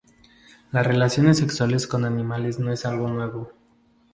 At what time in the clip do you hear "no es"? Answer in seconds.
2.57-2.87